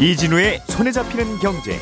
[0.00, 1.78] 이진우의 손에 잡히는 경제.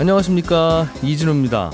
[0.00, 1.70] 안녕하십니까 이진우입니다.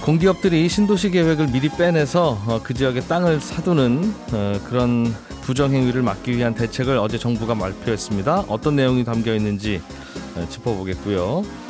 [0.00, 6.54] 공기업들이 신도시 계획을 미리 빼내서 어, 그 지역의 땅을 사두는 어, 그런 부정행위를 막기 위한
[6.54, 8.46] 대책을 어제 정부가 발표했습니다.
[8.48, 9.82] 어떤 내용이 담겨 있는지
[10.34, 11.69] 어, 짚어보겠고요.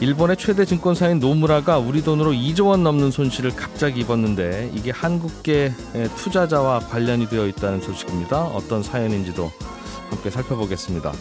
[0.00, 5.72] 일본의 최대 증권사인 노무라가 우리 돈으로 2조 원 넘는 손실을 갑자기 입었는데 이게 한국계
[6.16, 8.44] 투자자와 관련이 되어 있다는 소식입니다.
[8.44, 9.50] 어떤 사연인지도
[10.10, 11.12] 함께 살펴보겠습니다.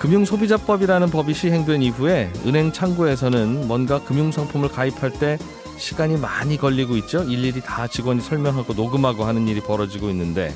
[0.00, 5.38] 금융소비자법이라는 법이 시행된 이후에 은행 창구에서는 뭔가 금융상품을 가입할 때
[5.78, 7.22] 시간이 많이 걸리고 있죠.
[7.22, 10.54] 일일이 다 직원이 설명하고 녹음하고 하는 일이 벌어지고 있는데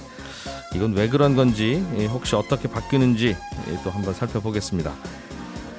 [0.75, 3.37] 이건 왜 그런 건지 혹시 어떻게 바뀌는지
[3.85, 4.93] 또 한번 살펴보겠습니다.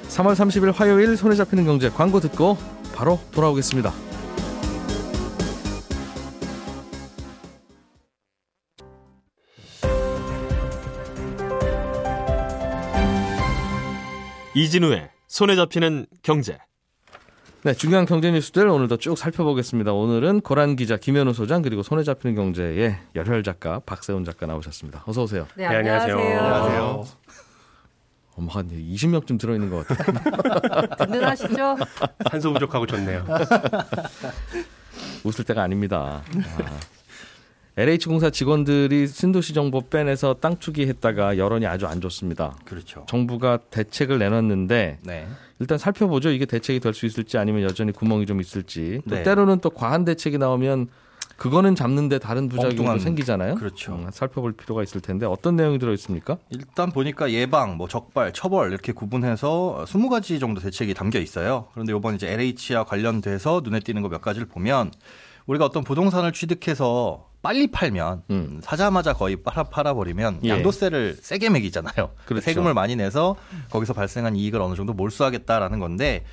[0.08, 2.56] 3월 30일 화요일 손에 잡히는 경제 광고 듣고
[2.94, 3.92] 바로 돌아오겠습니다.
[14.54, 16.58] 이진우의 손에 잡히는 경제.
[17.62, 19.92] 네, 중요한 경제 뉴스들 오늘도 쭉 살펴보겠습니다.
[19.92, 25.02] 오늘은 고란 기자, 김현우 소장 그리고 손에 잡히는 경제의 열혈 작가 박세훈 작가 나오셨습니다.
[25.06, 25.46] 어서 오세요.
[25.56, 26.16] 네, 안녕하세요.
[26.16, 27.04] 네, 안녕하세요.
[28.36, 30.86] 어머 한 20명쯤 들어있는 것 같아요.
[31.06, 31.76] 든든하시죠?
[32.30, 33.24] 산소 부족하고 좋네요.
[35.24, 36.22] 웃을 때가 아닙니다.
[36.58, 36.78] 아.
[37.78, 42.56] LH공사 직원들이 신도시 정보 빼내서 땅 투기 했다가 여론이 아주 안 좋습니다.
[42.64, 43.04] 그렇죠.
[43.08, 45.28] 정부가 대책을 내놨는데 네.
[45.58, 46.30] 일단 살펴보죠.
[46.30, 49.00] 이게 대책이 될 수 있을지 아니면 여전히 구멍이 좀 있을지.
[49.08, 49.22] 또 네.
[49.22, 50.88] 때로는 또 과한 대책이 나오면
[51.36, 53.56] 그거는 잡는데 다른 부작용도 생기잖아요.
[53.56, 53.94] 그렇죠.
[53.94, 56.38] 음, 살펴볼 필요가 있을 텐데 어떤 내용이 들어 있습니까?
[56.50, 61.68] 일단 보니까 예방, 뭐 적발, 처벌 이렇게 구분해서 20가지 정도 대책이 담겨 있어요.
[61.72, 64.92] 그런데 이번 이제 LH와 관련돼서 눈에 띄는 거 몇 가지를 보면
[65.46, 68.60] 우리가 어떤 부동산을 취득해서 빨리 팔면 음.
[68.62, 70.48] 사자마자 거의 팔아 팔아버리면 예.
[70.48, 72.10] 양도세를 세게 매기잖아요.
[72.24, 72.44] 그렇죠.
[72.44, 73.36] 세금을 많이 내서
[73.70, 76.24] 거기서 발생한 이익을 어느 정도 몰수하겠다라는 건데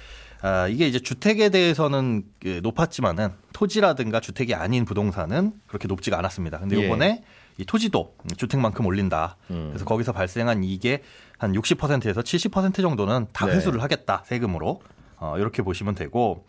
[0.44, 6.60] 아, 이게 이제 주택에 대해서는 그 높았지만은 토지라든가 주택이 아닌 부동산은 그렇게 높지가 않았습니다.
[6.60, 6.86] 근데 예.
[6.86, 7.24] 이번에 예.
[7.58, 9.38] 이 토지도 주택만큼 올린다.
[9.52, 9.68] 음.
[9.70, 11.02] 그래서 거기서 발생한 이익의
[11.38, 13.54] 한 60%에서 70% 정도는 다 네.
[13.54, 13.84] 회수를 네.
[13.84, 14.82] 하겠다 세금으로
[15.18, 16.46] 어, 이렇게 보시면 되고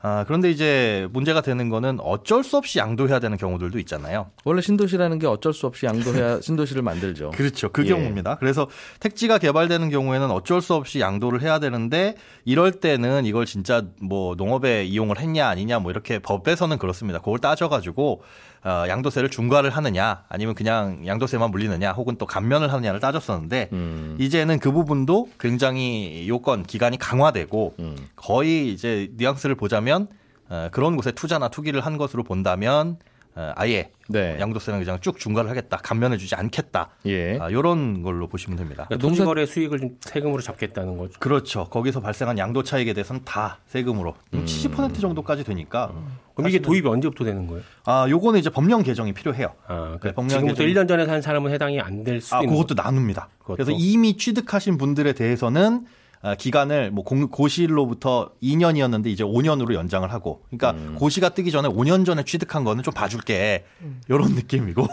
[0.00, 4.30] 아, 그런데 이제 문제가 되는 거는 어쩔 수 없이 양도해야 되는 경우들도 있잖아요.
[4.44, 7.30] 원래 신도시라는 게 어쩔 수 없이 양도해야 신도시를 만들죠.
[7.30, 7.70] 그렇죠.
[7.72, 7.88] 그 예.
[7.88, 8.36] 경우입니다.
[8.36, 8.68] 그래서
[9.00, 12.14] 택지가 개발되는 경우에는 어쩔 수 없이 양도를 해야 되는데
[12.44, 17.18] 이럴 때는 이걸 진짜 뭐 농업에 이용을 했냐 아니냐 뭐 이렇게 법에서는 그렇습니다.
[17.18, 18.22] 그걸 따져가지고
[18.66, 24.16] 어, 양도세를 중과를 하느냐 아니면 그냥 양도세만 물리느냐 혹은 또 감면을 하느냐를 따졌었는데 음.
[24.18, 27.96] 이제는 그 부분도 굉장히 요건 기간이 강화되고 음.
[28.16, 30.08] 거의 이제 뉘앙스를 보자면
[30.48, 33.15] 어, 그런 곳에 투자나 투기를 한 것으로 본다면 어,
[33.56, 34.38] 아예 네.
[34.40, 36.88] 양도세는 그냥 쭉 중과를 하겠다, 감면해주지 않겠다.
[37.06, 37.38] 예.
[37.38, 38.86] 아, 이런 걸로 보시면 됩니다.
[38.88, 41.18] 그러니까 농사거래 수익을 좀 세금으로 잡겠다는 거죠.
[41.18, 41.64] 그렇죠.
[41.66, 44.44] 거기서 발생한 양도 차익에 대해서는 다 세금으로 음.
[44.46, 45.92] 70% 정도까지 되니까.
[45.94, 46.18] 음.
[46.34, 47.62] 그럼 이게 도입이 언제부터 되는 거예요?
[47.84, 49.52] 아, 요거는 이제 법령 개정이 필요해요.
[49.66, 50.84] 아, 그러니까 네, 법령 지금부터 개정...
[50.84, 53.28] 1년 전에 산 사람은 해당이 안 될 수도 아, 있는 그것도 나눕니다.
[53.40, 53.56] 그것도?
[53.56, 55.88] 그래서 이미 취득하신 분들에 대해서는 아,
[56.34, 60.94] 기간을 뭐 고시로부터 2년이었는데 이제 5년으로 연장을 하고 그러니까 음.
[60.98, 63.64] 고시가 뜨기 전에 5년 전에 취득한 거는 좀 봐줄게
[64.08, 64.86] 이런 느낌이고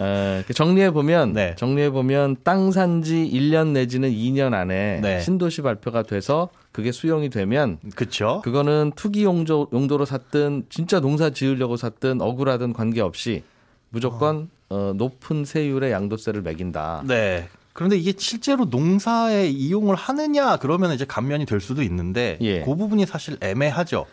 [0.00, 1.54] 에, 그 정리해 보면 네.
[1.56, 5.20] 정리해 보면 땅 산지 1년 내지는 2년 안에 네.
[5.20, 11.76] 신도시 발표가 돼서 그게 수용이 되면 그쵸 그거는 투기 용도, 용도로 샀든 진짜 농사 지으려고
[11.76, 13.42] 샀든 억울하든 관계없이
[13.90, 14.60] 무조건 어.
[14.70, 17.02] 어, 높은 세율의 양도세를 매긴다.
[17.06, 17.48] 네.
[17.80, 22.60] 그런데 이게 실제로 농사에 이용을 하느냐 그러면 이제 감면이 될 수도 있는데 예.
[22.60, 24.04] 그 부분이 사실 애매하죠.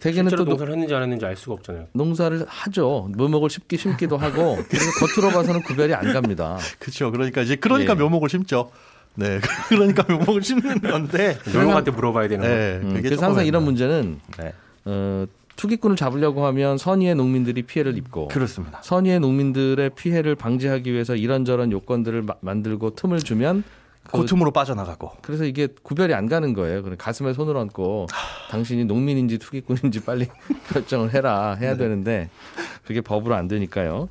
[0.00, 1.86] 대개는 또 농사를 했는지 안 했는지 알 수가 없잖아요.
[1.92, 3.08] 농사를 하죠.
[3.16, 6.58] 묘목을 심기 심기도 하고 그래서 겉으로 봐서는 구별이 안 갑니다.
[6.80, 7.12] 그렇죠.
[7.12, 8.02] 그러니까 이제 그러니까 예.
[8.02, 8.72] 묘목을 심죠.
[9.14, 9.38] 네,
[9.68, 12.88] 그러니까 묘목을 심는 건데 묘목한테 물어봐야 되는 네, 거.
[12.88, 14.52] 음, 그래서 항상 이런 문제는 네.
[14.86, 15.26] 어,
[15.56, 18.80] 투기꾼을 잡으려고 하면 선의의 농민들이 피해를 입고 그렇습니다.
[18.82, 23.64] 선의의 농민들의 피해를 방지하기 위해서 이런저런 요건들을 마, 만들고 틈을 주면
[24.04, 26.82] 그, 그 틈으로 빠져나가고 그래서 이게 구별이 안 가는 거예요.
[26.82, 28.08] 그래 가슴에 손을 얹고
[28.50, 30.26] 당신이 농민인지 투기꾼인지 빨리
[30.72, 31.78] 결정을 해라 해야 네.
[31.78, 32.30] 되는데
[32.84, 34.08] 그게 법으로 안 되니까요.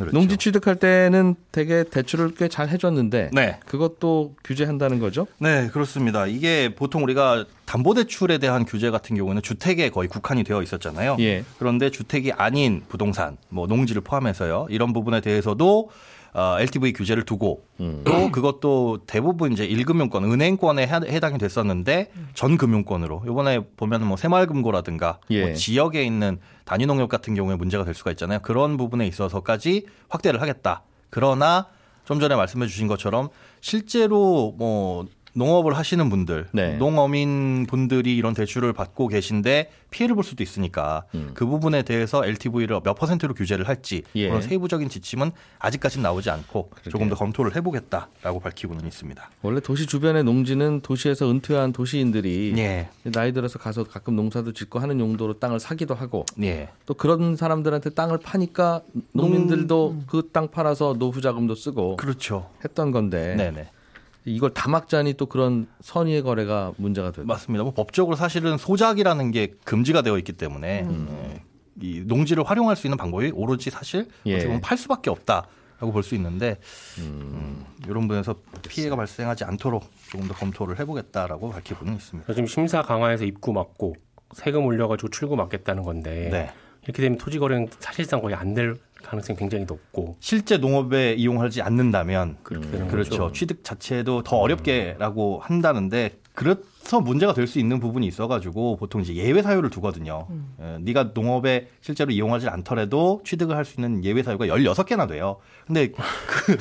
[0.00, 0.16] 그렇죠.
[0.16, 3.58] 농지 취득할 때는 되게 대출을 꽤 잘 해줬는데 네.
[3.66, 5.26] 그것도 규제한다는 거죠?
[5.38, 6.26] 네, 그렇습니다.
[6.26, 11.16] 이게 보통 우리가 담보대출에 대한 규제 같은 경우는 주택에 거의 국한이 되어 있었잖아요.
[11.20, 11.44] 예.
[11.58, 14.66] 그런데 주택이 아닌 부동산, 뭐 농지를 포함해서요.
[14.70, 15.90] 이런 부분에 대해서도
[16.32, 18.02] 어, LTV 규제를 두고 음.
[18.04, 25.36] 또 그것도 대부분 이제 1금융권 은행권에 해당이 됐었는데 전 금융권으로 이번에 보면 뭐 새마을금고라든가 뭐
[25.36, 25.46] 예.
[25.46, 28.38] 뭐 지역에 있는 단위농협 같은 경우에 문제가 될 수가 있잖아요.
[28.40, 30.82] 그런 부분에 있어서까지 확대를 하겠다.
[31.10, 31.66] 그러나
[32.04, 33.28] 좀 전에 말씀해 주신 것처럼
[33.60, 36.76] 실제로 뭐 농업을 하시는 분들, 네.
[36.76, 41.30] 농어민 분들이 이런 대출을 받고 계신데 피해를 볼 수도 있으니까 음.
[41.34, 44.28] 그 부분에 대해서 LTV를 몇 퍼센트로 규제를 할지 예.
[44.28, 46.90] 그런 세부적인 지침은 아직까지는 나오지 않고 그러게요.
[46.90, 49.30] 조금 더 검토를 해보겠다라고 밝히고는 있습니다.
[49.42, 52.88] 원래 도시 주변의 농지는 도시에서 은퇴한 도시인들이 예.
[53.04, 56.68] 나이 들어서 가서 가끔 농사도 짓고 하는 용도로 땅을 사기도 하고 예.
[56.86, 60.04] 또 그런 사람들한테 땅을 파니까 농민들도 음.
[60.06, 62.50] 그땅 팔아서 노후 자금도 쓰고 그렇죠.
[62.64, 63.34] 했던 건데.
[63.36, 63.68] 네네.
[64.34, 67.26] 이걸 다 막자니 또 그런 선의의 거래가 문제가 되죠.
[67.26, 67.64] 맞습니다.
[67.64, 71.08] 뭐 법적으로 사실은 소작이라는 게 금지가 되어 있기 때문에 음.
[71.10, 71.42] 예,
[71.86, 74.34] 이 농지를 활용할 수 있는 방법이 오로지 사실 예.
[74.34, 75.46] 어떻게 보면 팔 수밖에 없다.
[75.80, 76.58] 라고 볼 수 있는데
[76.98, 77.04] 음.
[77.04, 78.34] 음, 이런 부분에서
[78.68, 82.30] 피해가 발생하지 않도록 조금 더 검토를 해보겠다라고 밝히고는 있습니다.
[82.34, 83.96] 지금 심사 강화해서 입구 막고
[84.34, 86.50] 세금 올려가지고 출구 막겠다는 건데 네.
[86.84, 92.36] 이렇게 되면 토지 거래는 사실상 거의 안 될 가능성이 굉장히 높고 실제 농업에 이용하지 않는다면
[92.52, 93.10] 음, 그렇죠.
[93.10, 93.32] 거죠.
[93.32, 99.40] 취득 자체도 더 어렵게라고 한다는데 그래서 문제가 될 수 있는 부분이 있어가지고 보통 이제 예외
[99.42, 100.26] 사유를 두거든요.
[100.30, 100.54] 음.
[100.60, 105.36] 에, 예, 네가 농업에 실제로 이용하지 않더라도 취득을 할 수 있는 예외 사유가 16개나 돼요.
[105.66, 106.56] 근데 그,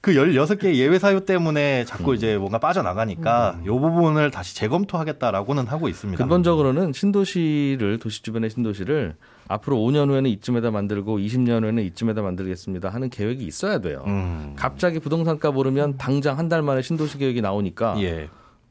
[0.00, 2.14] 그 16개의 예외 사유 때문에 자꾸 음.
[2.14, 3.64] 이제 뭔가 빠져나가니까 음.
[3.64, 6.22] 이 부분을 다시 재검토하겠다라고는 하고 있습니다.
[6.22, 9.16] 근본적으로는 신도시를 도시 주변의 신도시를
[9.48, 14.04] 앞으로 5년 후에는 이쯤에다 만들고 20년 후에는 이쯤에다 만들겠습니다 하는 계획이 있어야 돼요.
[14.06, 14.52] 음.
[14.56, 18.28] 갑자기 부동산값 오르면 당장 한 달 만에 신도시 계획이 나오니까 예.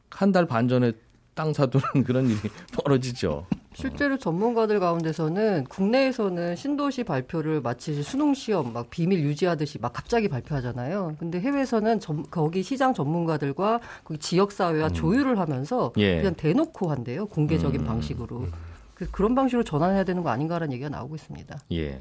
[0.10, 0.94] 한달 반 전에
[1.36, 2.38] 땅 사두는 그런 일이
[2.74, 3.46] 벌어지죠.
[3.78, 11.18] 실제로 전문가들 가운데서는 국내에서는 신도시 발표를 마치 수능 시험 막 비밀 유지하듯이 막 갑자기 발표하잖아요.
[11.20, 14.94] 근데 해외에서는 전, 거기 시장 전문가들과 거기 지역 사회와 음.
[14.94, 16.18] 조율을 하면서 예.
[16.18, 17.28] 그냥 대놓고 한대요.
[17.28, 17.86] 공개적인 음.
[17.86, 18.38] 방식으로.
[18.38, 18.52] 음.
[18.96, 21.60] 그, 그런 방식으로 전환해야 되는 거 아닌가라는 얘기가 나오고 있습니다.
[21.74, 22.00] 예.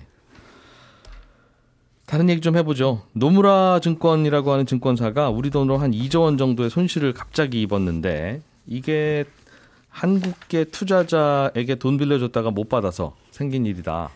[2.06, 3.02] 다른 얘기 좀 해보죠.
[3.12, 9.26] 노무라 증권이라고 하는 증권사가 우리 돈으로 한 2조 원 정도의 손실을 갑자기 입었는데 이게
[9.96, 14.10] 한국계 투자자에게 돈 빌려줬다가 못 받아서 생긴 일이다.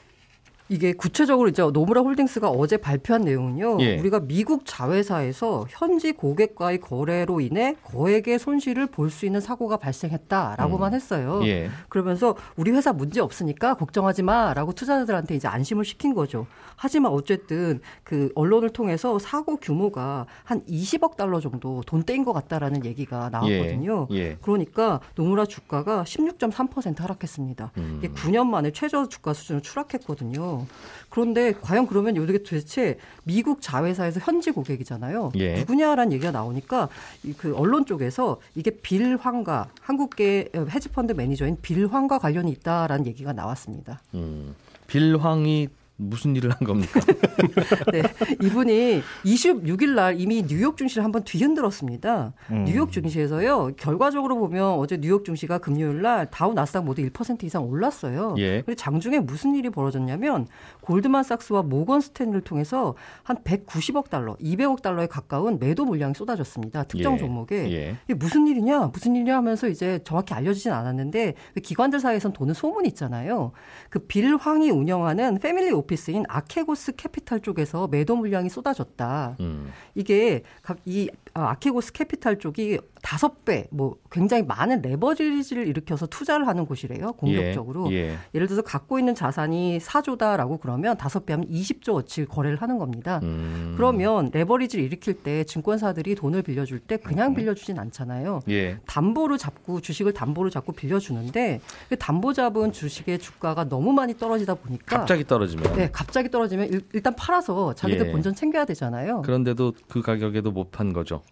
[0.70, 3.78] 이게 구체적으로 이제 노무라 홀딩스가 어제 발표한 내용은요.
[3.80, 3.98] 예.
[3.98, 10.94] 우리가 미국 자회사에서 현지 고객과의 거래로 인해 거액의 손실을 볼 수 있는 사고가 발생했다라고만 음.
[10.94, 11.40] 했어요.
[11.44, 11.68] 예.
[11.88, 16.46] 그러면서 우리 회사 문제 없으니까 걱정하지 마라고 투자자들한테 이제 안심을 시킨 거죠.
[16.76, 22.84] 하지만 어쨌든 그 언론을 통해서 사고 규모가 한 20억 달러 정도 돈 떼인 것 같다라는
[22.84, 24.06] 얘기가 나왔거든요.
[24.12, 24.16] 예.
[24.16, 24.38] 예.
[24.40, 27.72] 그러니까 노무라 주가가 16.3% 하락했습니다.
[27.78, 28.00] 음.
[28.00, 30.59] 이게 9년 만에 최저 주가 수준을 추락했거든요.
[31.08, 35.32] 그런데 과연 그러면 이게 도대체 미국 자회사에서 현지 고객이잖아요.
[35.36, 35.54] 예.
[35.58, 36.88] 누구냐라는 얘기가 나오니까
[37.36, 44.00] 그 언론 쪽에서 이게 빌황과 한국계 헤지펀드 매니저인 빌황과 관련이 있다라는 얘기가 나왔습니다.
[44.14, 44.54] 음.
[44.86, 45.68] 빌황이
[46.00, 47.00] 무슨 일을 한 겁니까?
[47.92, 48.02] 네.
[48.42, 52.32] 이분이 26일 날 이미 뉴욕 증시를 한번 뒤흔들었습니다.
[52.50, 52.64] 음.
[52.66, 53.72] 뉴욕 증시에서요.
[53.76, 58.34] 결과적으로 보면 어제 뉴욕 증시가 금요일 날 다우 나스닥 모두 1% 이상 올랐어요.
[58.38, 58.62] 예.
[58.62, 60.46] 그리고 장중에 무슨 일이 벌어졌냐면
[60.82, 66.84] 골드만삭스와 모건 스탠리를 통해서 한 190억 달러, 200억 달러에 가까운 매도 물량이 쏟아졌습니다.
[66.84, 67.18] 특정 예.
[67.18, 67.72] 종목에.
[67.72, 67.96] 예.
[68.04, 68.86] 이게 무슨 일이냐?
[68.92, 73.52] 무슨 일이냐 하면서 이제 정확히 알려지진 않았는데 기관들 사이에선 도는 소문이 있잖아요.
[73.88, 79.36] 그 빌 황이 운영하는 family 오피 office인 아케고스 캐피탈 쪽에서 매도 물량이 쏟아졌다.
[79.40, 79.72] 음.
[79.94, 80.42] 이게
[80.84, 87.12] 이 아, 아케고스 캐피탈 쪽이 다섯 배, 뭐 굉장히 많은 레버리지를 일으켜서 투자를 하는 곳이래요.
[87.14, 87.90] 공격적으로.
[87.92, 88.38] 예, 예.
[88.38, 93.20] 를 들어서 갖고 있는 자산이 4조다라고 그러면 다섯 배 하면 20조어치 거래를 하는 겁니다.
[93.22, 93.74] 음.
[93.76, 97.34] 그러면 레버리지를 일으킬 때 증권사들이 돈을 빌려줄 때 그냥 음.
[97.34, 98.40] 빌려주진 않잖아요.
[98.50, 98.78] 예.
[98.86, 104.98] 담보를 잡고 주식을 담보를 잡고 빌려주는데 그 담보 잡은 주식의 주가가 너무 많이 떨어지다 보니까
[104.98, 108.12] 갑자기 떨어지면 네, 갑자기 떨어지면 일 단 팔아서 자기들 예.
[108.12, 109.22] 본전 챙겨야 되잖아요.
[109.22, 111.22] 그런데도 그 가격에도 못 판 거죠.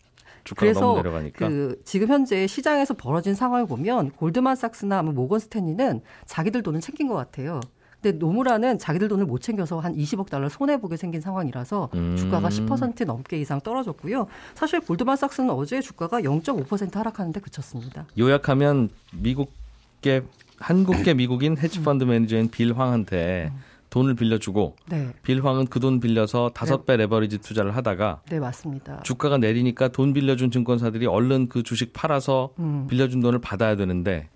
[0.57, 1.03] 그래서
[1.35, 7.15] 그 지금 현재 시장에서 벌어진 상황을 보면 골드만삭스나 뭐 모건 스탠리는 자기들 돈을 챙긴 것
[7.15, 7.61] 같아요.
[8.01, 12.17] 근데 노무라는 자기들 돈을 못 챙겨서 한 20억 달러 손해 보게 생긴 상황이라서 음.
[12.17, 14.29] 주가가 10% 넘게 이상 떨어졌고요.
[14.55, 18.07] 사실 골드만삭스는 어제 주가가 0.5% 하락하는데 그쳤습니다.
[18.17, 20.23] 요약하면 미국계
[20.61, 23.68] 한국계 미국인 헤지펀드 매니저인 빌 황한테 음.
[23.91, 25.13] 돈을 빌려주고 네.
[25.23, 27.05] 빌황은 그 돈 빌려서 다섯 배 네.
[27.05, 29.01] 레버리지 투자를 하다가 네 맞습니다.
[29.03, 32.87] 주가가 내리니까 돈 빌려준 증권사들이 얼른 그 주식 팔아서 음.
[32.89, 34.29] 빌려준 돈을 받아야 되는데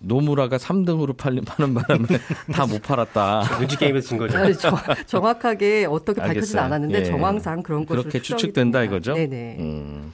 [0.00, 2.06] 노무라가 3등으로 팔린 파는 바람에
[2.52, 3.58] 다 못 팔았다.
[3.58, 4.36] 눈치 게임에서 진 거죠.
[4.36, 6.62] 아니, 정, 정확하게 어떻게 알겠어요.
[6.62, 7.04] 않았는데 예.
[7.04, 8.82] 정황상 그런 것으로 그렇게 추측된다 됩니다.
[8.96, 9.14] 이거죠?
[9.14, 9.56] 네네.
[9.60, 10.12] 음.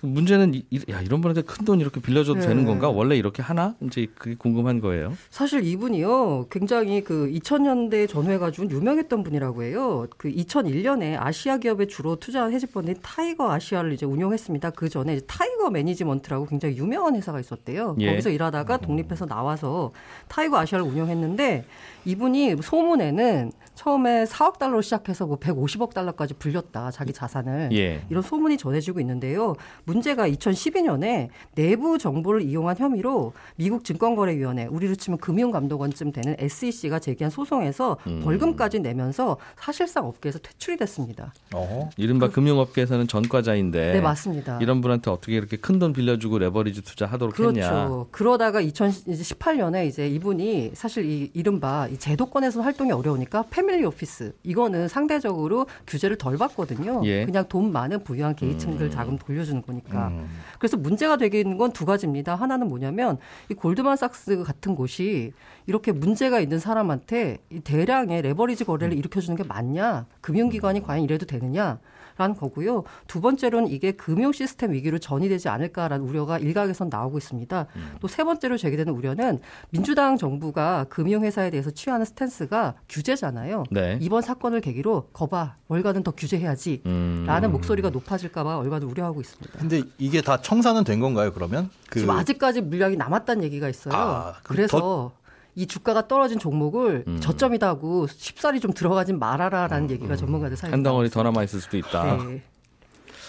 [0.00, 2.46] 그 문제는 이, 이- 야, 이런 분한테 큰 돈 이렇게 빌려줘도 네.
[2.46, 2.88] 되는 건가?
[2.88, 3.74] 원래 이렇게 하나?
[3.82, 5.12] 이제 그게 궁금한 거예요.
[5.28, 10.06] 사실 이분이요, 굉장히 그 2000년대 전후에 가지고 유명했던 분이라고 해요.
[10.16, 14.70] 그 2001년에 아시아 기업에 주로 투자한 헤지펀드인 타이거 아시아를 이제 운용했습니다.
[14.70, 17.96] 그 전에 타이거 매니지먼트라고 굉장히 유명한 회사가 있었대요.
[17.98, 18.10] 예.
[18.10, 19.90] 거기서 일하다가 독립해서 나와서
[20.28, 21.64] 타이거 아시아를 운용했는데
[22.04, 23.50] 이분이 소문에는
[23.82, 28.02] 처음에 4억 달러로 시작해서 뭐 150억 달러까지 불렸다 자기 자산을 예.
[28.10, 29.54] 이런 소문이 전해지고 있는데요.
[29.84, 37.98] 문제가 2012년에 내부 정보를 이용한 혐의로 미국 증권거래위원회, 우리로 치면 금융감독원쯤 되는 SEC가 제기한 소송에서
[38.08, 38.20] 음.
[38.24, 41.32] 벌금까지 내면서 사실상 업계에서 퇴출이 됐습니다.
[41.54, 41.88] 어.
[41.96, 44.58] 이른바 금융업계에서는 전과자인데 네, 맞습니다.
[44.60, 47.52] 이런 분한테 어떻게 이렇게 큰 돈 빌려주고 레버리지 투자하도록 했냐?
[47.52, 48.08] 그렇죠.
[48.10, 55.66] 그러다가 2018년에 이제 이분이 사실 이 이른바 이 제도권에서 활동이 어려우니까 패밀리 오피스 이거는 상대적으로
[55.86, 57.02] 규제를 덜 받거든요.
[57.04, 57.26] 예.
[57.26, 58.90] 그냥 돈 많은 부유한 계층들 음.
[58.90, 60.08] 자금 돌려주는 거니까.
[60.08, 60.26] 음.
[60.58, 62.34] 그래서 문제가 되게 있는 건 두 가지입니다.
[62.34, 63.18] 하나는 뭐냐면
[63.50, 65.32] 이 골드만삭스 같은 곳이
[65.66, 70.06] 이렇게 문제가 있는 사람한테 이 대량의 레버리지 거래를 일으켜주는 게 맞냐?
[70.22, 71.78] 금융기관이 과연 이래도 되느냐?
[72.18, 72.82] 라는 거고요.
[73.06, 77.66] 두 번째로는 이게 금융 시스템 위기로 전이되지 않을까라는 우려가 일각에선 나오고 있습니다.
[78.00, 79.38] 또세 번째로 제기되는 우려는
[79.70, 83.64] 민주당 정부가 금융회사에 대해서 취하는 스탠스가 규제잖아요.
[83.70, 83.98] 네.
[84.00, 87.24] 이번 사건을 계기로 거봐 월가는 더 규제해야지 음.
[87.26, 89.56] 라는 목소리가 높아질까봐 월가도 우려하고 있습니다.
[89.56, 91.32] 근데 이게 다 청산은 된 건가요?
[91.32, 93.94] 그러면 그 지금 아직까지 물량이 남았다는 얘기가 있어요.
[93.94, 95.12] 아, 그래서
[95.58, 97.18] 이 주가가 떨어진 종목을 음.
[97.20, 101.76] 저점이다 하고 쉽사리 좀 들어가진 말아라라는 얘기가 전문가들 사이에 한 덩어리 더 남아 있을 수도
[101.76, 102.16] 있다.
[102.16, 102.42] 네.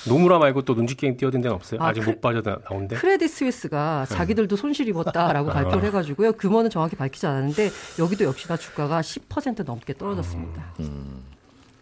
[0.07, 1.81] 노무라 말고 또 눈치 게임 뛰어든 데는 없어요.
[1.81, 2.95] 아, 아, 직 그- 못 빠져 나온데.
[2.97, 6.33] 크레딧 스위스가 자기들도 손실 입었다라고 발표를 해가지고요.
[6.33, 10.71] 규모는 정확히 밝히지 않았는데 여기도 역시나 주가가 10% 넘게 떨어졌습니다.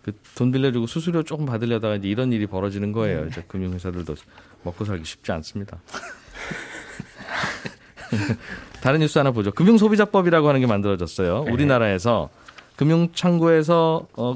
[0.04, 3.25] 그돈 빌려주고 수수료 조금 받으려다가 이제 이런 일이 벌어지는 거예요.
[3.25, 4.16] 이제 금융회사들도
[4.63, 5.77] 먹고 살기 쉽지 않습니다.
[8.88, 9.51] 다른 뉴스 하나 보죠.
[9.51, 11.48] 금융소비자법이라고 하는 게 만들어졌어요.
[11.51, 12.29] 우리나라에서
[12.77, 14.36] 금융창구에서 어,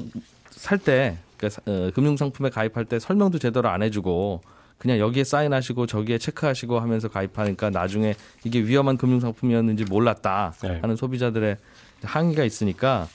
[0.50, 4.42] 살 때, 그러니까 어, 금융상품에 가입할 때 설명도 제대로 안 해주고
[4.76, 10.80] 그냥 여기에 사인하시고 저기에 체크하시고 하면서 가입하니까 나중에 이게 위험한 금융상품이었는지 몰랐다 네.
[10.82, 11.56] 하는 소비자들의
[12.02, 13.08] 항의가 있으니까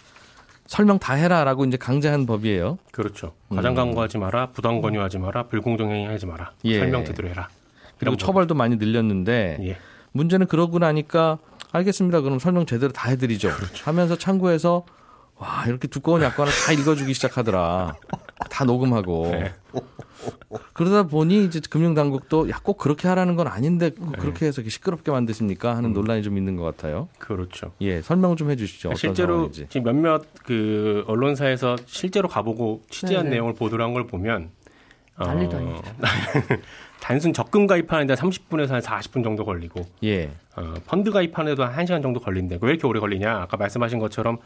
[0.66, 2.80] 설명 다 해라라고 이제 강제한 법이에요.
[2.92, 3.34] 그렇죠.
[3.50, 3.76] 과장 음.
[3.76, 6.54] 광고하지 마라, 부당 권유하지 마라, 불공정 행위하지 마라.
[6.66, 6.80] 예.
[6.80, 7.48] 설명 제대로 해라.
[8.00, 9.78] 그리고 처벌도 많이 늘렸는데 예.
[10.12, 11.38] 문제는 그러고 나니까
[11.72, 12.22] 알겠습니다.
[12.22, 13.50] 그럼 설명 제대로 다 해드리죠.
[13.84, 14.86] 하면서 참고해서
[15.36, 17.96] 와 이렇게 두꺼운 약관을 다 읽어주기 시작하더라.
[18.50, 19.28] 다 녹음하고.
[19.32, 19.54] 네.
[20.74, 24.18] 그러다 보니 이제 금융당국도 야 꼭 그렇게 하라는 건 아닌데 꼭 네.
[24.18, 27.08] 그렇게 해서 이렇게 시끄럽게 만드십니까 하는 논란이 좀 있는 것 같아요.
[27.20, 27.72] 그렇죠.
[27.82, 28.96] 예, 설명 좀 해주시죠.
[28.96, 29.68] 실제로 상황인지.
[29.70, 33.36] 지금 몇몇 그 언론사에서 실제로 가보고 취재한 네네.
[33.36, 34.50] 내용을 보도를 한 걸 보면
[35.18, 35.92] 난리도 어, 아닙니다.
[37.08, 42.20] 단순 적금 가입하는데 30분에서 한 40분 정도 걸리고 예, 어, 펀드 가입하는데도 한 1시간 정도
[42.20, 42.60] 걸린대.
[42.62, 43.44] 왜 이렇게 오래 걸리냐?
[43.44, 44.40] 아까 말씀하신 것처럼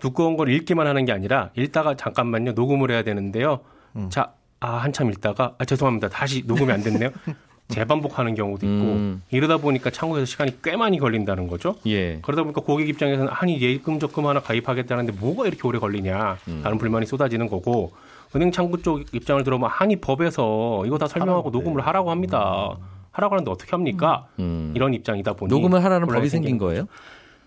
[0.00, 2.52] 두꺼운 걸 읽기만 하는 게 아니라 읽다가 잠깐만요.
[2.52, 3.60] 녹음을 해야 되는데요.
[3.94, 4.10] 음.
[4.10, 6.08] 자, 아, 한참 읽다가 아, 죄송합니다.
[6.08, 7.10] 다시 녹음이 안 됐네요.
[7.68, 9.22] 재반복하는 경우도 있고 음.
[9.30, 11.76] 이러다 보니까 창구에서 시간이 꽤 많이 걸린다는 거죠.
[11.86, 12.18] 예.
[12.22, 16.78] 그러다 보니까 고객 입장에서는 아니 예금 적금 하나 가입하겠다는데 뭐가 이렇게 오래 걸리냐 라는 음.
[16.78, 17.92] 불만이 쏟아지는 거고
[18.34, 22.76] 은행 창구 쪽 입장을 들어보면 아니 법에서 이거 다 설명하고 녹음을 하라고 합니다.
[23.10, 24.26] 하라고 하는데 어떻게 합니까?
[24.38, 24.72] 음.
[24.76, 26.86] 이런 입장이다 보니 녹음을 하라는 법이 생긴 거예요?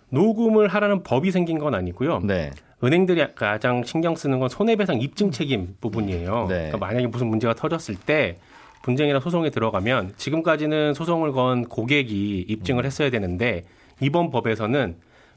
[0.10, 2.20] 녹음을 하라는 법이 생긴 건 아니고요.
[2.24, 2.52] 네.
[2.84, 6.48] 은행들이 가장 신경 쓰는 건 손해배상 입증 책임 부분이에요.
[6.50, 6.56] 네.
[6.56, 8.38] 그러니까 만약에 무슨 문제가 터졌을 때
[8.82, 13.64] 분쟁이나 소송에 들어가면 지금까지는 소송을 건 고객이 입증을 했어야 되는데
[14.00, 14.96] 이번 법에서는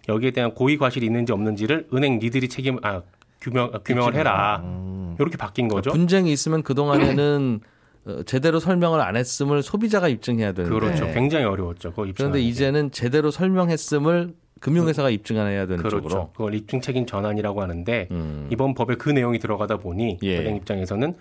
[0.09, 3.03] 여기에 대한 고의 과실이 있는지 없는지를 은행 니들이 책임 아
[3.41, 4.63] 규명 아, 규명을 해라
[5.19, 5.91] 이렇게 바뀐 거죠.
[5.91, 7.61] 분쟁이 있으면 그 동안에는
[8.07, 11.07] 어, 제대로 설명을 안 했음을 소비자가 입증해야 되는데 그렇죠.
[11.13, 11.93] 굉장히 어려웠죠.
[11.95, 16.01] 그런데 이제는 제대로 설명했음을 금융회사가 입증해야 되는 그렇죠.
[16.01, 16.31] 쪽으로.
[16.33, 18.49] 그걸 입증 책임 전환이라고 하는데 음.
[18.51, 20.39] 이번 법에 그 내용이 들어가다 보니 예.
[20.39, 21.15] 은행 입장에서는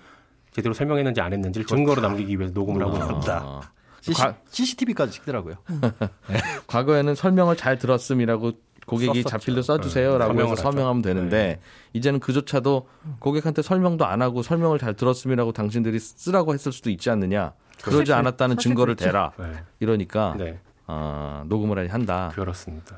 [0.52, 3.42] 제대로 설명했는지 안 했는지를 증거로 남기기 위해서 녹음을 하고 있다.
[3.44, 3.62] 아,
[4.02, 5.56] CC, CCTV까지 찍더라고요.
[6.68, 8.52] 과거에는 설명을 잘 들었음이라고
[8.86, 9.24] 고객이.
[9.24, 10.62] 자필로 써주세요라고 서명을 해서.
[10.62, 11.60] 서명하면 되는데
[11.94, 12.88] 이제는 그조차도
[13.20, 17.54] 고객한테 설명도 안 하고 설명을 잘 들었음이라고 당신들이 쓰라고 했을 수도 있지 않느냐.
[17.82, 19.12] 그러지 않았다는 사실 증거를 그렇죠.
[19.12, 19.32] 대라.
[19.38, 19.64] 네.
[19.80, 22.32] 이러니까 네, 아, 녹음을 한다.
[22.34, 22.98] 그렇습니다.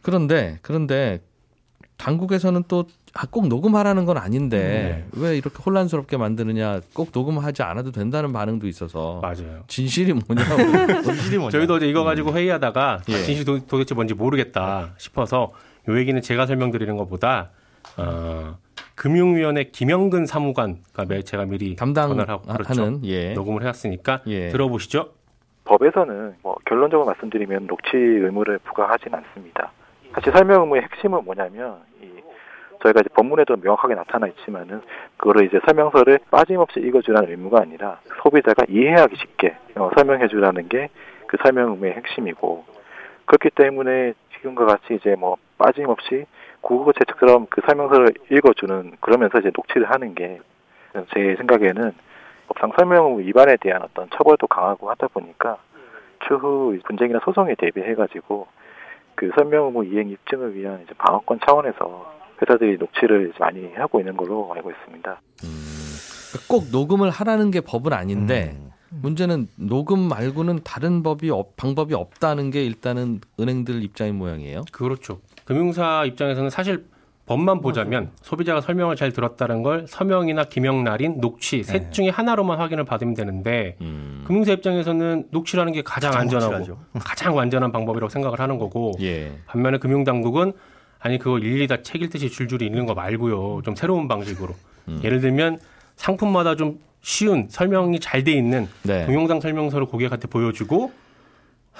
[0.00, 1.20] 그런데 그런데
[1.98, 8.32] 당국에서는 또 아, 꼭 녹음하라는 건 아닌데 왜 이렇게 혼란스럽게 만드느냐 꼭 녹음하지 않아도 된다는
[8.32, 9.62] 반응도 있어서 맞아요.
[9.66, 11.50] 진실이 뭐냐고 진실이 뭐냐?
[11.50, 13.14] 저희도 어제 이거 가지고 회의하다가 예.
[13.14, 15.52] 아, 진실 도, 도대체 뭔지 모르겠다 싶어서
[15.88, 17.50] 요 얘기는 제가 설명드리는 것보다
[17.96, 18.56] 어,
[18.94, 22.62] 금융위원회 김영근 사무관과 매- 제가 미리 전화를 하고 그렇죠.
[22.74, 23.32] 당하는 예.
[23.32, 24.48] 녹음을 해왔으니까 예.
[24.50, 25.10] 들어보시죠.
[25.64, 29.72] 법에서는 뭐 결론적으로 말씀드리면 녹취 의무를 부과하진 않습니다.
[30.18, 32.08] 사실 설명 의무의 핵심은 뭐냐면 이
[32.82, 34.82] 저희가 이제 법문에도 명확하게 나타나 있지만은
[35.16, 40.88] 그거를 이제 설명서를 빠짐없이 읽어주라는 의무가 아니라 소비자가 이해하기 쉽게 어, 설명해주라는 게
[41.28, 42.64] 그 설명 의무의 핵심이고
[43.26, 46.24] 그렇기 때문에 지금과 같이 이제 뭐 빠짐없이
[46.62, 50.40] 국어 책처럼 그 설명서를 읽어주는 그러면서 이제 녹취를 하는 게
[51.12, 51.92] 제 생각에는
[52.48, 55.58] 법상 설명 의무 위반에 대한 어떤 처벌도 강하고 하다 보니까
[56.26, 58.48] 추후 분쟁이나 소송에 대비해 가지고
[59.18, 62.06] 그 설명 의무 이행 입증을 위한 이제 방어권 차원에서
[62.40, 65.20] 회사들이 녹취를 이제 많이 하고 있는 걸로 알고 있습니다.
[66.48, 68.70] 꼭 녹음을 하라는 게 법은 아닌데 음.
[69.02, 74.62] 문제는 녹음 말고는 다른 법이 없- 방법이 없다는 게 일단은 은행들 입장인 모양이에요.
[74.70, 75.18] 그렇죠.
[75.44, 76.84] 금융사 입장에서는 사실
[77.26, 82.84] 법만 보자면 소비자가 설명을 잘 들었다는 걸 서명이나 기명 날인 녹취 셋 중에 하나로만 확인을
[82.84, 84.17] 받으면 되는데 음.
[84.28, 86.78] 금융사 입장에서는 녹취라는 게 가장, 가장 안전하고 확실하죠.
[87.00, 89.32] 가장 완전한 방법이라고 생각을 하는 거고 예.
[89.46, 90.52] 반면에 금융당국은
[91.00, 94.54] 아니 그거 일일이 다 책 읽듯이 줄줄이 읽는 거 말고요 좀 새로운 방식으로
[94.88, 95.00] 음.
[95.02, 95.58] 예를 들면
[95.96, 99.06] 상품마다 좀 쉬운 설명이 잘 돼 있는 네.
[99.06, 100.92] 동영상 설명서를 고객한테 보여주고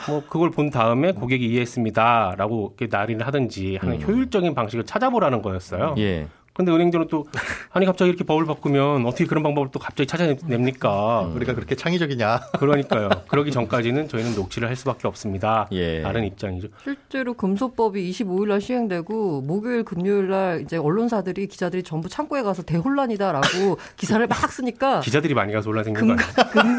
[0.09, 4.03] 뭐 그걸 본 다음에 고객이 이해했습니다라고 이렇게 날인을 하든지 하는 음.
[4.03, 5.97] 효율적인 방식을 찾아보라는 거였어요.
[5.99, 6.29] 예.
[6.59, 7.25] 근데 은행들은 또
[7.71, 11.27] 아니 갑자기 이렇게 법을 바꾸면 어떻게 그런 방법을 또 갑자기 찾아냅니까?
[11.27, 11.37] 음.
[11.37, 12.41] 우리가 그렇게 창의적이냐?
[12.59, 13.11] 그러니까요.
[13.29, 15.69] 그러기 전까지는 저희는 녹취를 할 수밖에 없습니다.
[15.71, 16.03] 예.
[16.03, 16.67] 다른 입장이죠.
[16.83, 23.79] 실제로 금소법이 25일 날 시행되고 목요일 금요일 날 이제 언론사들이 기자들이 전부 창고에 가서 대혼란이다라고
[23.97, 26.51] 기사를 막 쓰니까 기자들이 많이 가서 혼란 생긴 거 아니에요?
[26.51, 26.77] 금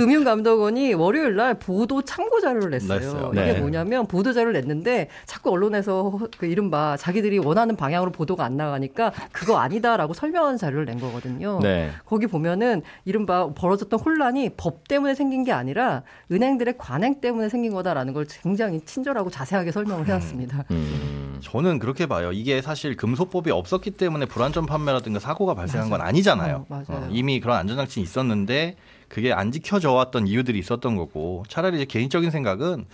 [0.00, 2.98] 융감독원이 월요일 날 보도 참고 자료를 냈어요.
[2.98, 3.30] 냈어요.
[3.32, 3.60] 이게 네.
[3.60, 9.58] 뭐냐면 보도 자료를 냈는데 자꾸 언론에서 그 이른바 자기들이 원하는 방향으로 보도가 안 나가니까 그거
[9.58, 11.58] 아니다라고 설명하는 자료를 낸 거거든요.
[11.62, 11.90] 네.
[12.06, 18.12] 거기 보면은 이른바 벌어졌던 혼란이 법 때문에 생긴 게 아니라 은행들의 관행 때문에 생긴 거다라는
[18.12, 20.64] 걸 굉장히 친절하고 자세하게 설명을 해놨습니다.
[20.70, 21.38] 음.
[21.42, 22.32] 저는 그렇게 봐요.
[22.32, 26.66] 이게 사실 금소법이 없었기 때문에 불안전 판매라든가 사고가 발생한 건 아니잖아요.
[26.68, 27.08] 어, 맞아요.
[27.10, 28.76] 이미 그런 안전장치 있었는데
[29.12, 32.86] 그게 안 지켜져 왔던 이유들이 있었던 거고 차라리 이제 개인적인 생각은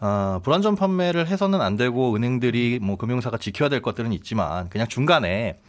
[0.00, 5.60] 어, 불안전 판매를 해서는 안 되고 은행들이 뭐 금융사가 지켜야 될 것들은 있지만 그냥 중간에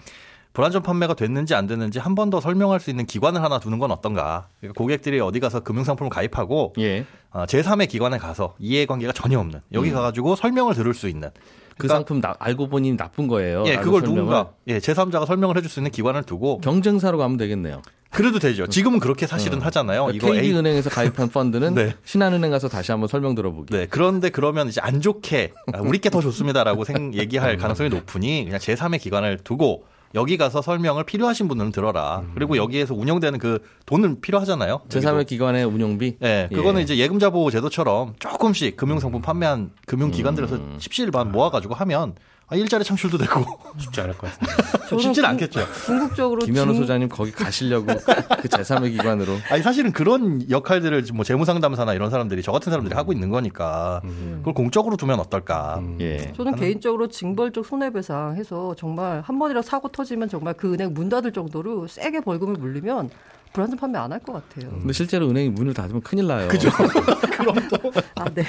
[0.54, 3.92] 불안전 판매가 됐는지 안 됐는지 한 번 더 설명할 수 있는 기관을 하나 두는 건
[3.92, 4.48] 어떤가.
[4.60, 7.06] 그러니까 고객들이 어디 가서 금융상품을 가입하고 예.
[7.32, 9.94] 어, 제3의 기관에 가서 이해관계가 전혀 없는 여기 음.
[9.94, 11.30] 가가지고 설명을 들을 수 있는
[11.78, 13.64] 그 그러니까 상품 나, 알고 보니 나쁜 거예요.
[13.68, 14.16] 예, 그걸 설명을.
[14.16, 17.82] 누군가 예, 제3자가 설명을 해줄 수 있는 기관을 두고 경쟁사로 가면 되겠네요.
[18.13, 18.67] 그래도 되죠.
[18.67, 19.65] 지금은 그렇게 사실은 어.
[19.65, 20.06] 하잖아요.
[20.06, 21.95] 그러니까 이거 A, KB은행에서 가입한 펀드는 네.
[22.06, 23.73] 신한은행 가서 다시 한번 설명 들어보기.
[23.73, 28.60] 네, 그런데 그러면 이제 안 좋게 아, 우리께 더 좋습니다라고 생, 얘기할 가능성이 높으니 그냥
[28.60, 32.23] 제3의 기관을 두고 여기 가서 설명을 필요하신 분들은 들어라.
[32.36, 34.82] 그리고 여기에서 운영되는 그 돈은 필요하잖아요.
[34.88, 36.17] 제3의 기관의 운용비.
[36.19, 40.76] 네, 그거는 이제 예금자 보호 제도처럼 조금씩 금융상품 판매한 금융기관들에서 음.
[40.78, 42.13] 십시일반 모아가지고 하면
[42.48, 43.44] 아, 일자리 창출도 되고
[43.80, 44.88] 쉽지 않을 것 같습니다.
[44.90, 45.66] 궁- 않겠죠.
[45.86, 49.38] 궁극적으로 김현우 중- 소장님 거기 가시려고 그 제3의 기관으로.
[49.50, 54.02] 아니 사실은 그런 역할들을 뭐 재무상담사나 이런 사람들이 저 같은 사람들이 하고 있는 거니까
[54.40, 55.80] 그걸 공적으로 두면 어떨까.
[55.80, 55.98] 음.
[56.02, 56.32] 예.
[56.34, 61.32] 저는 개인적으로 징벌적 손해배상 해서 정말 한 번이라도 사고 터지면 정말 그 은행 문 닫을
[61.32, 63.10] 정도로 세게 벌금을 물리면
[63.54, 64.70] 불안전 판매 안 할 것 같아요.
[64.72, 66.48] 근데 실제로 은행이 문을 닫으면 큰일 나요.
[66.48, 66.70] 그죠.
[68.16, 68.44] 아, 네.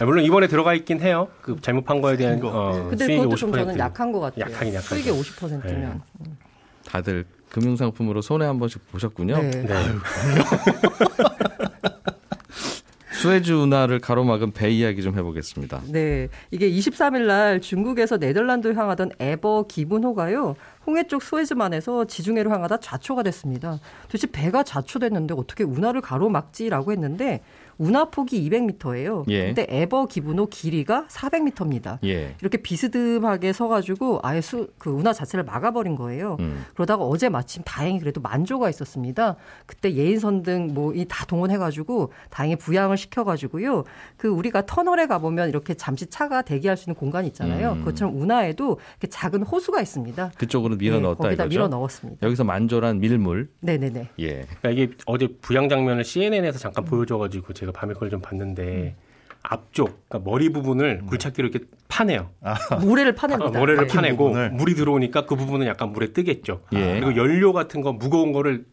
[0.00, 1.28] 아, 물론 이번에 들어가 있긴 해요.
[1.42, 2.40] 그 잘못한 거에 대한.
[2.44, 3.54] 어, 근데 수익이 그것도 좀 50%.
[3.54, 4.52] 저는 약한 것 같아요.
[4.52, 4.94] 약하긴 약하죠.
[4.96, 6.02] 수익이 50%면.
[6.86, 9.36] 다들 금융상품으로 손해 한 번씩 보셨군요.
[9.42, 9.50] 네.
[9.50, 9.68] 네.
[13.18, 15.82] 수에즈 운하를 가로막은 배 이야기 좀 해보겠습니다.
[15.88, 16.28] 네.
[16.52, 20.54] 이게 23일 날 중국에서 네덜란드를 향하던 에버 기분호가요.
[20.86, 23.80] 홍해 쪽 수에즈만에서 지중해로 향하다 좌초가 됐습니다.
[24.04, 27.42] 도대체 배가 좌초됐는데 어떻게 운하를 가로막지라고 했는데
[27.78, 29.24] 운하폭이 200m예요.
[29.28, 29.46] 예.
[29.46, 31.98] 근데 에버 기분호 길이가 400m입니다.
[32.04, 32.34] 예.
[32.40, 36.36] 이렇게 비스듬하게 서가지고 아예 수, 그 운하 자체를 막아버린 거예요.
[36.40, 36.64] 음.
[36.74, 39.36] 그러다가 어제 마침 다행히 그래도 만조가 있었습니다.
[39.66, 43.84] 그때 예인선 등 뭐 이 다 동원해가지고 다행히 부양을 시켜가지고요.
[44.16, 47.72] 그 우리가 터널에 가보면 이렇게 잠시 차가 대기할 수 있는 공간이 있잖아요.
[47.72, 47.78] 음.
[47.80, 50.32] 그것처럼 운하에도 이렇게 작은 호수가 있습니다.
[50.36, 51.48] 그쪽으로 밀어 네, 넣었다 거기다 이거죠.
[51.58, 52.26] 밀어 넣었습니다.
[52.26, 53.48] 여기서 만조란 밀물.
[53.60, 54.08] 네네네.
[54.18, 54.46] 예.
[54.60, 58.96] 그러니까 이게 어제 부양 장면을 CNN에서 잠깐 보여줘가지고 제가 밤에 그걸 좀 봤는데
[59.42, 62.30] 앞쪽 그러니까 머리 부분을 굴착기로 이렇게 파내요.
[62.82, 63.58] 모래를 아, 파냅니다.
[63.58, 64.50] 모래를 파내고 부분을.
[64.50, 66.60] 물이 들어오니까 그 부분은 약간 물에 뜨겠죠.
[66.74, 67.00] 예.
[67.00, 68.64] 그리고 연료 같은 거 무거운 거를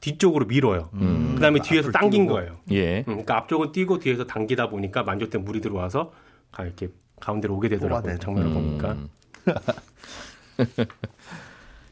[0.00, 0.88] 뒤쪽으로 밀어요.
[0.94, 1.32] 음.
[1.34, 2.34] 그다음에 뒤에서 앞을 당긴 띄우고.
[2.34, 2.56] 거예요.
[2.72, 2.98] 예.
[3.00, 6.12] 음, 그러니까 앞쪽은 뛰고 뒤에서 당기다 보니까 만조 때 물이 들어와서
[6.50, 6.88] 가- 이렇게
[7.20, 8.18] 가운데로 오게 되더라고요.
[8.18, 8.78] 장면을 음.
[8.78, 8.96] 보니까.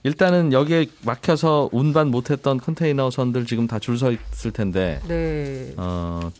[0.02, 5.74] 일단은 여기에 막혀서 운반 못했던 컨테이너 선들 지금 다 줄 서 있을 텐데 네.
[5.76, 6.32] 어, 곧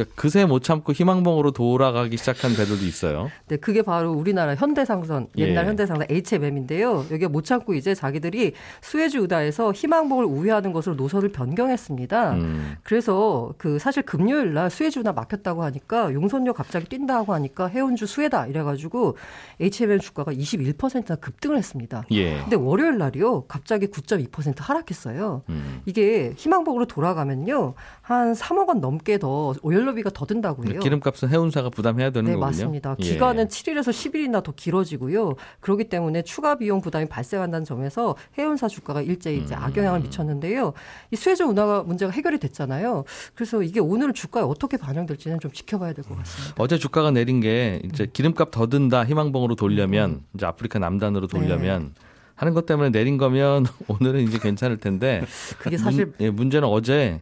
[0.00, 3.30] 그러니까 그새 못 참고 희망봉으로 돌아가기 시작한 배들도 있어요.
[3.48, 5.68] 네, 그게 바로 우리나라 현대상선, 옛날 예.
[5.68, 7.06] 현대상선 HMM인데요.
[7.10, 12.32] 여기가 못 참고 이제 자기들이 수에즈 우다에서 희망봉을 우회하는 것으로 노선을 변경했습니다.
[12.34, 12.76] 음.
[12.82, 18.46] 그래서 그 사실 금요일 날 수에즈 우다 막혔다고 하니까 용선료 갑자기 뛴다고 하니까 해운주 수혜다
[18.46, 19.16] 이래가지고
[19.60, 22.04] HMM 주가가 21%나 급등을 했습니다.
[22.12, 22.40] 예.
[22.40, 25.42] 근데 월요일 날이요 갑자기 9.2% 하락했어요.
[25.48, 25.82] 음.
[25.84, 30.80] 이게 희망봉으로 돌아가면요 한 3억 원 넘게 더 오열 료비가 더 든다고 해요.
[30.80, 32.46] 기름값은 해운사가 부담해야 되는 네, 거군요.
[32.46, 32.96] 맞습니다.
[33.00, 33.04] 예.
[33.04, 35.34] 기간은 7일에서 10일이나 더 길어지고요.
[35.60, 39.62] 그렇기 때문에 추가 비용 부담이 발생한다는 점에서 해운사 주가가 일제히 이제 음.
[39.62, 40.72] 악영향을 미쳤는데요.
[41.10, 43.04] 이 수혜주 운하 문제가 해결이 됐잖아요.
[43.34, 46.54] 그래서 이게 오늘 주가에 어떻게 반영될지는 좀 지켜봐야 될 것 같습니다.
[46.58, 49.56] 어제 주가가 내린 게 이제 기름값 더 든다 희망봉으로 음.
[49.56, 51.38] 돌려면 이제 아프리카 남단으로 네.
[51.38, 51.94] 돌려면
[52.34, 55.22] 하는 것 때문에 내린 거면 오늘은 이제 괜찮을 텐데
[55.58, 57.20] 그게 사실 문, 예, 문제는 어제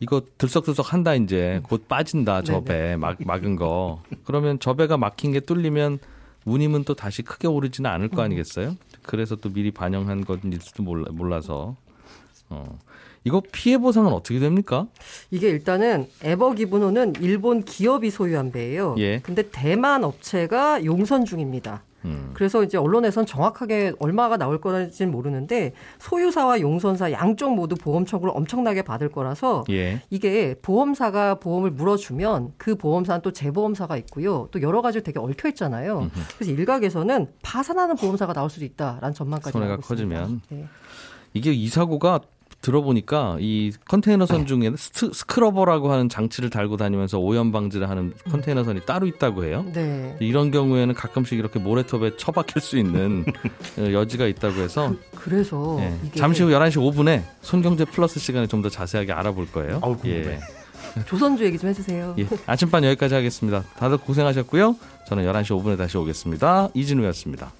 [0.00, 5.40] 이거 들썩들썩 한다 이제 곧 빠진다 저배 막 막은 거 그러면 저 배가 막힌 게
[5.40, 5.98] 뚫리면
[6.44, 8.76] 운임은 또 다시 크게 오르지는 않을 거 아니겠어요?
[9.02, 11.76] 그래서 또 미리 반영한 것일지도 몰라, 몰라서
[12.48, 12.78] 어
[13.24, 14.86] 이거 피해 보상은 어떻게 됩니까?
[15.30, 18.94] 이게 일단은 에버기브노는 일본 기업이 소유한 배예요.
[18.98, 19.18] 예.
[19.20, 21.82] 근데 대만 업체가 용선 중입니다.
[22.04, 22.30] 음.
[22.34, 28.82] 그래서 이제 언론에선 정확하게 얼마가 나올 거라지는 모르는데 소유사와 용선사 양쪽 모두 보험 청구를 엄청나게
[28.82, 30.02] 받을 거라서 예.
[30.10, 34.48] 이게 보험사가 보험을 물어주면 그 보험사는 또 재보험사가 있고요.
[34.50, 36.10] 또 여러 가지 되게 얽혀 있잖아요.
[36.36, 39.76] 그래서 일각에서는 파산하는 보험사가 나올 수도 있다라는 전망까지 손해가.
[39.78, 40.40] 커지면.
[40.50, 40.66] 네.
[41.34, 42.20] 이게 이 사고가
[42.60, 49.06] 들어보니까 이 컨테이너선 중에 스, 스크러버라고 하는 장치를 달고 다니면서 오염 방지를 하는 컨테이너선이 따로
[49.06, 49.64] 있다고 해요.
[49.72, 50.16] 네.
[50.20, 53.24] 이런 경우에는 가끔씩 이렇게 모래톱에 처박힐 수 있는
[53.78, 58.46] 어, 여지가 있다고 해서 그 래서 예, 이게 잠시 후 11시 5분에 손경제 플러스 시간에
[58.46, 59.78] 좀 더 자세하게 알아볼 거예요.
[59.84, 59.96] 아우.
[60.06, 60.40] 예.
[61.06, 62.16] 조선주 얘기 좀 해주세요.
[62.18, 62.26] 예.
[62.46, 63.62] 아침반 여기까지 하겠습니다.
[63.78, 64.74] 다들 고생하셨고요.
[65.06, 66.70] 저는 11시 5분에 다시 오겠습니다.
[66.74, 67.52] 이진우였습니다.